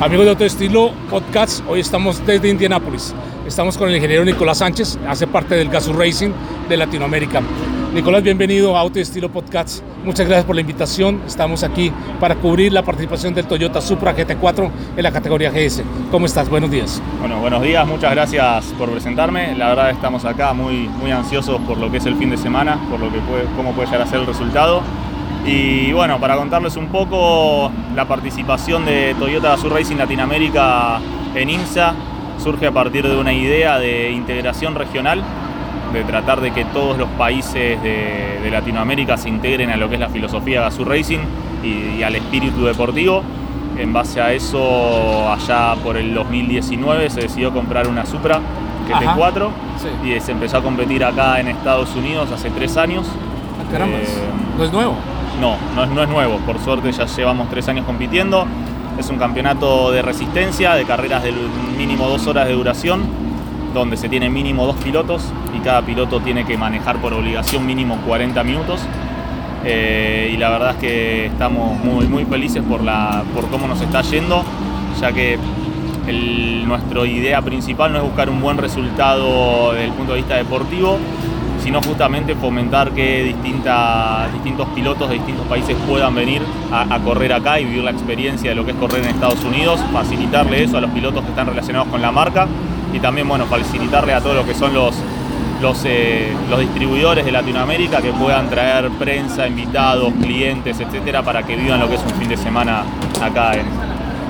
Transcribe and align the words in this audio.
Amigos 0.00 0.26
de 0.26 0.30
Autoestilo 0.30 0.92
Podcast, 1.10 1.64
hoy 1.68 1.80
estamos 1.80 2.24
desde 2.24 2.48
Indianápolis. 2.48 3.12
Estamos 3.48 3.76
con 3.76 3.88
el 3.88 3.96
ingeniero 3.96 4.24
Nicolás 4.24 4.58
Sánchez, 4.58 4.96
hace 5.08 5.26
parte 5.26 5.56
del 5.56 5.68
Gazoo 5.70 5.92
Racing 5.92 6.30
de 6.68 6.76
Latinoamérica. 6.76 7.42
Nicolás, 7.92 8.22
bienvenido 8.22 8.76
a 8.76 8.80
Autoestilo 8.80 9.28
Podcast. 9.28 9.82
Muchas 10.04 10.28
gracias 10.28 10.44
por 10.44 10.54
la 10.54 10.60
invitación. 10.60 11.20
Estamos 11.26 11.64
aquí 11.64 11.90
para 12.20 12.36
cubrir 12.36 12.72
la 12.72 12.84
participación 12.84 13.34
del 13.34 13.46
Toyota 13.46 13.80
Supra 13.80 14.16
GT4 14.16 14.70
en 14.96 15.02
la 15.02 15.10
categoría 15.10 15.50
GS. 15.50 15.82
¿Cómo 16.12 16.26
estás? 16.26 16.48
Buenos 16.48 16.70
días. 16.70 17.02
Bueno, 17.18 17.40
buenos 17.40 17.60
días, 17.60 17.84
muchas 17.84 18.12
gracias 18.12 18.66
por 18.78 18.92
presentarme. 18.92 19.56
La 19.56 19.70
verdad 19.70 19.90
estamos 19.90 20.24
acá 20.24 20.52
muy, 20.52 20.88
muy 20.88 21.10
ansiosos 21.10 21.60
por 21.62 21.76
lo 21.76 21.90
que 21.90 21.96
es 21.96 22.06
el 22.06 22.14
fin 22.14 22.30
de 22.30 22.36
semana, 22.36 22.78
por 22.88 23.00
lo 23.00 23.10
que 23.10 23.18
puede, 23.18 23.46
cómo 23.56 23.72
puede 23.72 23.88
llegar 23.88 24.06
a 24.06 24.06
ser 24.06 24.20
el 24.20 24.26
resultado. 24.26 24.80
Y 25.44 25.92
bueno, 25.92 26.20
para 26.20 26.36
contarles 26.36 26.76
un 26.76 26.88
poco, 26.88 27.70
la 27.98 28.04
participación 28.04 28.84
de 28.84 29.16
Toyota 29.18 29.48
Gazoo 29.48 29.70
Racing 29.70 29.96
Latinoamérica 29.96 31.00
en 31.34 31.50
IMSA 31.50 31.94
surge 32.38 32.68
a 32.68 32.70
partir 32.70 33.04
de 33.04 33.16
una 33.16 33.32
idea 33.32 33.76
de 33.80 34.12
integración 34.12 34.76
regional, 34.76 35.20
de 35.92 36.04
tratar 36.04 36.40
de 36.40 36.52
que 36.52 36.64
todos 36.66 36.96
los 36.96 37.08
países 37.18 37.82
de, 37.82 38.48
Latinoamérica 38.52 39.16
se 39.16 39.28
integren 39.28 39.70
a 39.70 39.76
lo 39.76 39.88
que 39.88 39.96
es 39.96 40.00
la 40.00 40.10
filosofía 40.10 40.60
Gazoo 40.60 40.84
Racing 40.84 41.18
y, 41.64 42.00
al 42.04 42.14
espíritu 42.14 42.64
deportivo. 42.64 43.24
En 43.76 43.92
base 43.92 44.20
a 44.20 44.32
eso, 44.32 45.28
allá 45.28 45.74
por 45.82 45.96
el 45.96 46.14
2019 46.14 47.10
se 47.10 47.22
decidió 47.22 47.52
comprar 47.52 47.88
una 47.88 48.06
Supra 48.06 48.38
GT4 48.88 49.48
y 50.04 50.20
se 50.20 50.30
empezó 50.30 50.58
a 50.58 50.62
competir 50.62 51.04
acá 51.04 51.40
en 51.40 51.48
Estados 51.48 51.96
Unidos 51.96 52.30
hace 52.30 52.48
tres 52.50 52.76
años. 52.76 53.08
Ah, 53.08 53.72
caramba, 53.72 53.96
eh, 53.98 54.06
no 54.56 54.64
es 54.64 54.72
nuevo. 54.72 54.94
No, 55.40 55.56
no 55.74 56.02
es, 56.02 56.08
nuevo. 56.08 56.38
Por 56.38 56.58
suerte 56.58 56.90
ya 56.92 57.06
llevamos 57.06 57.48
tres 57.48 57.68
años 57.68 57.84
compitiendo. 57.86 58.46
Es 58.98 59.08
un 59.10 59.18
campeonato 59.18 59.92
de 59.92 60.02
resistencia, 60.02 60.74
de 60.74 60.84
carreras 60.84 61.22
de 61.22 61.32
mínimo 61.76 62.08
dos 62.08 62.26
horas 62.26 62.48
de 62.48 62.54
duración, 62.54 63.02
donde 63.72 63.96
se 63.96 64.08
tiene 64.08 64.28
mínimo 64.28 64.66
dos 64.66 64.76
pilotos 64.76 65.22
y 65.56 65.60
cada 65.60 65.82
piloto 65.82 66.20
tiene 66.20 66.44
que 66.44 66.56
manejar 66.56 66.96
por 66.96 67.14
obligación 67.14 67.64
mínimo 67.64 67.96
40 68.06 68.42
minutos. 68.42 68.80
Eh, 69.64 70.32
y 70.34 70.36
la 70.36 70.50
verdad 70.50 70.70
es 70.72 70.76
que 70.76 71.26
estamos 71.26 71.78
muy, 71.84 72.06
muy 72.06 72.24
felices 72.24 72.62
por, 72.68 72.82
la, 72.82 73.22
por 73.34 73.48
cómo 73.48 73.68
nos 73.68 73.80
está 73.80 74.02
yendo, 74.02 74.42
ya 75.00 75.12
que 75.12 75.38
nuestra 76.66 77.06
idea 77.06 77.42
principal 77.42 77.92
no 77.92 77.98
es 77.98 78.04
buscar 78.04 78.30
un 78.30 78.40
buen 78.40 78.56
resultado 78.56 79.72
desde 79.72 79.86
el 79.86 79.92
punto 79.92 80.12
de 80.12 80.18
vista 80.18 80.36
deportivo, 80.36 80.98
sino 81.68 81.82
justamente 81.82 82.34
fomentar 82.34 82.92
que 82.92 83.24
distintos 83.24 84.68
pilotos 84.74 85.06
de 85.10 85.16
distintos 85.16 85.46
países 85.48 85.76
puedan 85.86 86.14
venir 86.14 86.40
a, 86.72 86.98
correr 87.00 87.30
acá 87.30 87.60
y 87.60 87.66
vivir 87.66 87.84
la 87.84 87.90
experiencia 87.90 88.48
de 88.48 88.56
lo 88.56 88.64
que 88.64 88.70
es 88.70 88.76
correr 88.78 89.04
en 89.04 89.10
Estados 89.10 89.44
Unidos, 89.44 89.78
facilitarle 89.92 90.64
eso 90.64 90.78
a 90.78 90.80
los 90.80 90.90
pilotos 90.92 91.22
que 91.22 91.28
están 91.28 91.46
relacionados 91.46 91.88
con 91.88 92.00
la 92.00 92.10
marca 92.10 92.46
y 92.90 93.00
también 93.00 93.28
bueno, 93.28 93.44
facilitarle 93.44 94.14
a 94.14 94.22
todo 94.22 94.32
lo 94.32 94.46
que 94.46 94.54
son 94.54 94.72
los, 94.72 94.94
eh, 95.84 96.32
los 96.48 96.58
distribuidores 96.58 97.26
de 97.26 97.32
Latinoamérica 97.32 98.00
que 98.00 98.12
puedan 98.12 98.48
traer 98.48 98.88
prensa, 98.92 99.46
invitados, 99.46 100.10
clientes, 100.22 100.80
etcétera, 100.80 101.22
para 101.22 101.42
que 101.42 101.54
vivan 101.54 101.80
lo 101.80 101.88
que 101.90 101.96
es 101.96 102.02
un 102.02 102.18
fin 102.18 102.30
de 102.30 102.38
semana 102.38 102.84
acá 103.22 103.52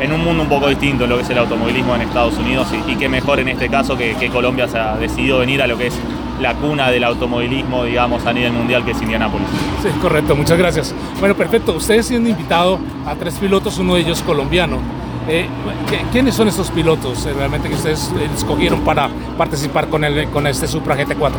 en, 0.00 0.10
un 0.10 0.24
mundo 0.24 0.42
un 0.42 0.48
poco 0.48 0.70
distinto, 0.70 1.06
lo 1.06 1.16
que 1.16 1.22
es 1.22 1.28
el 1.28 1.36
automovilismo 1.36 1.96
en 1.96 2.00
Estados 2.00 2.38
Unidos 2.38 2.68
y, 2.88 2.94
que 2.96 3.10
mejor 3.10 3.40
en 3.40 3.48
este 3.48 3.68
caso 3.68 3.94
que 3.94 4.30
Colombia 4.32 4.66
se 4.68 4.78
ha 4.78 4.96
decidido 4.96 5.40
venir 5.40 5.60
a 5.60 5.66
lo 5.66 5.76
que 5.76 5.88
es 5.88 5.94
la 6.40 6.54
cuna 6.54 6.90
del 6.90 7.04
automovilismo, 7.04 7.84
digamos, 7.84 8.24
a 8.26 8.32
nivel 8.32 8.52
mundial, 8.52 8.84
que 8.84 8.92
es 8.92 9.02
Indianápolis. 9.02 9.46
Sí, 9.82 9.88
correcto, 10.00 10.36
muchas 10.36 10.58
gracias. 10.58 10.94
Bueno, 11.18 11.34
perfecto. 11.34 11.74
Ustedes 11.74 12.10
han 12.10 12.26
invitado 12.26 12.78
a 13.06 13.14
tres 13.14 13.34
pilotos, 13.34 13.78
uno 13.78 13.94
de 13.94 14.02
ellos 14.02 14.22
colombiano. 14.22 14.78
Eh, 15.28 15.48
¿Quiénes 16.12 16.36
son 16.36 16.46
esos 16.46 16.70
pilotos 16.70 17.26
eh, 17.26 17.32
realmente 17.32 17.68
que 17.68 17.74
ustedes 17.74 18.12
eh, 18.16 18.28
escogieron 18.36 18.82
para 18.82 19.08
participar 19.36 19.88
con, 19.88 20.04
el, 20.04 20.28
con 20.28 20.46
este 20.46 20.68
Supra 20.68 20.96
GT4? 20.96 21.32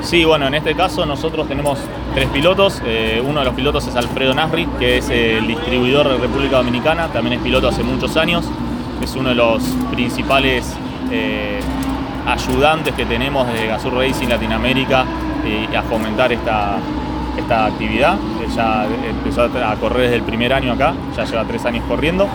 Sí, 0.00 0.24
bueno, 0.24 0.46
en 0.46 0.54
este 0.54 0.74
caso 0.74 1.04
nosotros 1.04 1.46
tenemos 1.46 1.78
tres 2.14 2.28
pilotos. 2.28 2.80
uno 3.26 3.40
de 3.40 3.44
los 3.44 3.54
pilotos 3.54 3.86
es 3.86 3.96
Alfredo 3.96 4.32
Nasri, 4.32 4.66
que 4.78 4.98
es 4.98 5.10
el 5.10 5.46
distribuidor 5.46 6.08
de 6.08 6.16
República 6.16 6.58
Dominicana, 6.58 7.08
también 7.08 7.34
es 7.34 7.42
piloto 7.42 7.68
hace 7.68 7.82
muchos 7.82 8.16
años. 8.16 8.46
Es 9.02 9.14
uno 9.14 9.30
de 9.30 9.34
los 9.34 9.62
principales 9.92 10.72
ayudantes 12.28 12.94
que 12.94 13.06
tenemos 13.06 13.46
desde 13.46 13.66
Gazoo 13.66 13.90
Racing 13.90 14.28
Latinoamérica 14.28 15.04
y 15.44 15.74
a 15.74 15.82
fomentar 15.82 16.32
esta, 16.32 16.78
esta 17.36 17.66
actividad. 17.66 18.18
Ella 18.44 18.86
empezó 19.08 19.44
a 19.44 19.74
correr 19.76 20.02
desde 20.02 20.16
el 20.16 20.22
primer 20.22 20.52
año 20.52 20.72
acá, 20.72 20.94
ya 21.16 21.24
lleva 21.24 21.44
tres 21.44 21.64
años 21.64 21.84
corriendo. 21.88 22.28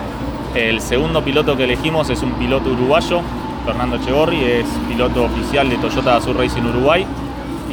El 0.54 0.80
segundo 0.80 1.22
piloto 1.22 1.56
que 1.56 1.64
elegimos 1.64 2.10
es 2.10 2.22
un 2.22 2.32
piloto 2.32 2.70
uruguayo, 2.70 3.22
Fernando 3.64 3.98
Chegorri, 3.98 4.44
es 4.44 4.66
piloto 4.88 5.24
oficial 5.24 5.68
de 5.68 5.76
Toyota 5.76 6.14
Gazoo 6.14 6.34
Racing 6.34 6.62
Uruguay 6.62 7.06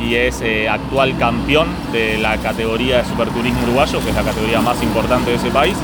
y 0.01 0.15
es 0.15 0.41
eh, 0.41 0.67
actual 0.69 1.17
campeón 1.17 1.67
de 1.91 2.17
la 2.17 2.37
categoría 2.37 2.97
de 2.97 3.05
Superturismo 3.05 3.63
Uruguayo, 3.63 3.99
que 3.99 4.09
es 4.09 4.15
la 4.15 4.23
categoría 4.23 4.61
más 4.61 4.81
importante 4.81 5.31
de 5.31 5.35
ese 5.35 5.51
país. 5.51 5.75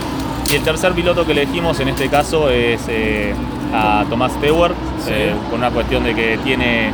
Y 0.50 0.56
el 0.56 0.64
tercer 0.64 0.94
piloto 0.94 1.26
que 1.26 1.34
elegimos 1.34 1.80
en 1.82 1.90
este 1.90 2.08
caso 2.10 2.50
es 2.50 2.82
eh, 2.88 3.36
a 3.74 4.06
Tomás 4.10 4.32
Stewart, 4.34 4.74
eh, 5.10 5.34
con 5.50 5.60
una 5.60 5.72
cuestión 5.72 6.04
de 6.04 6.14
que 6.14 6.38
tiene 6.44 6.92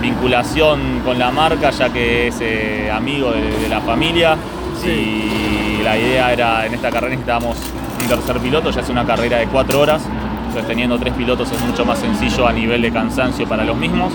vinculación 0.00 1.00
con 1.04 1.18
la 1.18 1.30
marca, 1.30 1.70
ya 1.70 1.90
que 1.90 2.28
es 2.28 2.36
eh, 2.40 2.90
amigo 2.90 3.30
de, 3.30 3.68
la 3.68 3.80
familia. 3.80 4.36
Y 4.84 5.80
la 5.84 5.96
idea 5.96 6.32
era, 6.32 6.66
en 6.66 6.74
esta 6.74 6.90
carrera 6.90 7.10
necesitábamos 7.10 7.56
un 8.00 8.08
tercer 8.08 8.38
piloto, 8.38 8.70
ya 8.70 8.80
es 8.80 8.88
una 8.88 9.06
carrera 9.06 9.38
de 9.38 9.46
cuatro 9.46 9.80
horas, 9.80 10.02
entonces 10.46 10.66
teniendo 10.66 10.98
tres 10.98 11.14
pilotos 11.14 11.52
es 11.52 11.60
mucho 11.60 11.84
más 11.84 12.00
sencillo 12.00 12.48
a 12.48 12.52
nivel 12.52 12.82
de 12.82 12.90
cansancio 12.90 13.46
para 13.46 13.64
los 13.64 13.76
mismos. 13.76 14.12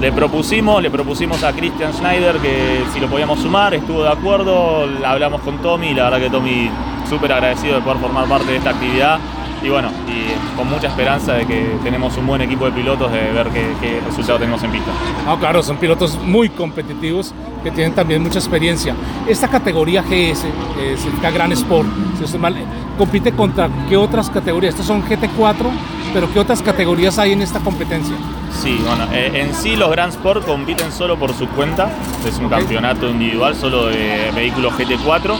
Le 0.00 0.12
propusimos, 0.12 0.80
le 0.80 0.90
propusimos 0.90 1.42
a 1.42 1.52
Christian 1.52 1.92
Schneider 1.92 2.36
que 2.36 2.84
si 2.92 3.00
lo 3.00 3.08
podíamos 3.08 3.40
sumar, 3.40 3.74
estuvo 3.74 4.04
de 4.04 4.10
acuerdo, 4.10 4.86
hablamos 5.04 5.40
con 5.40 5.58
Tommy 5.58 5.88
y 5.88 5.94
la 5.94 6.04
verdad 6.04 6.18
que 6.20 6.30
Tommy 6.30 6.70
súper 7.08 7.32
agradecido 7.32 7.76
de 7.76 7.80
poder 7.80 7.98
formar 7.98 8.26
parte 8.26 8.52
de 8.52 8.58
esta 8.58 8.70
actividad 8.70 9.18
y 9.62 9.68
bueno, 9.68 9.90
y 10.06 10.56
con 10.56 10.68
mucha 10.68 10.88
esperanza 10.88 11.34
de 11.34 11.46
que 11.46 11.76
tenemos 11.82 12.16
un 12.16 12.26
buen 12.26 12.40
equipo 12.42 12.66
de 12.66 12.72
pilotos 12.72 13.10
de 13.10 13.32
ver 13.32 13.48
qué, 13.48 14.00
resultado 14.06 14.38
tenemos 14.38 14.62
en 14.62 14.70
pista. 14.70 14.90
Ah, 15.26 15.36
claro, 15.38 15.62
son 15.62 15.78
pilotos 15.78 16.18
muy 16.22 16.50
competitivos 16.50 17.32
que 17.62 17.70
tienen 17.70 17.94
también 17.94 18.22
mucha 18.22 18.38
experiencia. 18.38 18.94
Esta 19.26 19.48
categoría 19.48 20.02
GS, 20.02 20.44
que 20.76 20.96
significa 20.96 21.30
Gran 21.30 21.52
Sport, 21.52 21.88
si 22.18 22.24
estoy 22.24 22.40
mal, 22.40 22.56
compite 22.98 23.32
contra 23.32 23.68
qué 23.88 23.96
otras 23.96 24.28
categorías? 24.28 24.74
Estos 24.74 24.86
son 24.86 25.02
GT4, 25.02 25.70
pero 26.12 26.30
¿qué 26.32 26.40
otras 26.40 26.60
categorías 26.60 27.18
hay 27.18 27.32
en 27.32 27.42
esta 27.42 27.60
competencia? 27.60 28.14
Sí, 28.52 28.80
bueno, 28.86 29.06
eh, 29.12 29.30
en 29.34 29.54
sí 29.54 29.76
los 29.76 29.90
Grand 29.90 30.12
Sport 30.12 30.44
compiten 30.44 30.92
solo 30.92 31.18
por 31.18 31.32
su 31.32 31.48
cuenta, 31.48 31.90
es 32.26 32.38
un 32.38 32.48
campeonato 32.48 33.08
individual 33.08 33.54
solo 33.54 33.86
de 33.86 34.30
vehículos 34.34 34.74
GT4, 34.74 35.36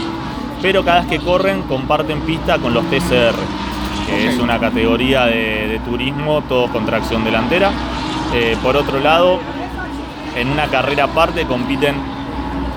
pero 0.61 0.83
cada 0.83 1.01
vez 1.01 1.09
que 1.09 1.19
corren 1.19 1.61
comparten 1.63 2.21
pista 2.21 2.57
con 2.57 2.73
los 2.73 2.83
TCR 2.85 3.35
que 4.05 4.29
es 4.29 4.37
una 4.39 4.59
categoría 4.59 5.25
de, 5.25 5.79
turismo, 5.85 6.41
todo 6.43 6.67
con 6.67 6.85
tracción 6.85 7.23
delantera. 7.23 7.71
Eh, 8.33 8.55
por 8.61 8.75
otro 8.75 8.99
lado, 8.99 9.39
en 10.35 10.49
una 10.49 10.67
carrera 10.67 11.05
aparte 11.05 11.45
compiten 11.45 11.95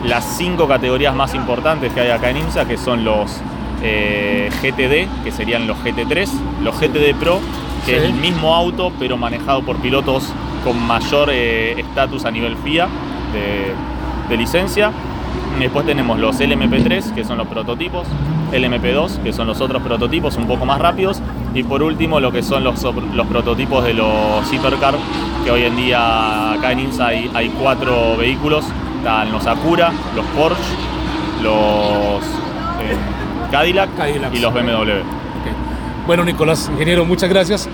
las 0.05 0.25
cinco 0.37 0.69
categorías 0.69 1.15
más 1.15 1.35
importantes 1.35 1.93
que 1.93 2.01
hay 2.01 2.11
acá 2.11 2.31
en 2.31 2.39
IMSA, 2.39 2.67
que 2.67 2.77
son 2.77 3.05
los 3.05 3.41
eh, 3.83 4.51
GTD, 4.63 5.25
que 5.25 5.33
serían 5.33 5.67
los 5.67 5.79
GT3, 5.79 6.29
los 6.63 6.79
GTD 6.79 7.15
Pro, 7.19 7.41
que 7.85 7.97
es 7.97 8.03
el 8.05 8.15
mismo 8.15 8.55
auto, 8.55 8.93
pero 8.99 9.17
manejado 9.17 9.63
por 9.63 9.77
pilotos 9.77 10.33
con 10.65 10.81
mayor 10.87 11.31
eh, 11.33 11.81
estatus 11.81 12.25
a 12.25 12.31
nivel 12.31 12.57
FIA 12.57 12.89
de 14.29 14.37
licencia. 14.37 14.93
Después 15.59 15.87
tenemos 15.87 16.19
los 16.19 16.41
LMP3, 16.41 17.15
que 17.15 17.25
son 17.25 17.39
los 17.39 17.49
prototipos, 17.49 18.07
LMP2, 18.53 19.23
que 19.23 19.33
son 19.33 19.47
los 19.47 19.61
otros 19.61 19.83
prototipos 19.83 20.37
un 20.37 20.47
poco 20.47 20.65
más 20.65 20.79
rápidos, 20.81 21.21
y 21.55 21.63
por 21.63 21.83
último 21.83 22.21
lo 22.21 22.31
que 22.31 22.43
son 22.43 22.65
los, 22.65 22.83
los 22.83 23.27
prototipos 23.27 23.85
de 23.85 23.95
los 23.95 24.53
Hypercar, 24.53 24.95
que 25.45 25.51
hoy 25.51 25.65
en 25.65 25.77
día 25.77 26.53
acá 26.53 26.73
en 26.73 26.81
INSA 26.81 27.09
hay, 27.09 27.53
cuatro 27.61 28.17
vehículos, 28.17 28.65
están 28.99 29.33
los 29.33 29.47
Acura, 29.47 29.93
los 30.15 30.25
Porsche, 30.27 30.63
los 31.43 32.23
eh, 32.83 32.97
Cadillac, 33.51 33.91
y 34.33 34.39
los 34.39 34.53
BMW. 34.53 35.03
Bueno, 36.07 36.25
Nicolás, 36.25 36.71
ingeniero, 36.73 37.05
muchas 37.05 37.29
gracias. 37.29 37.69